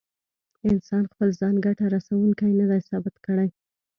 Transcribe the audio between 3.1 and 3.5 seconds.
کړی.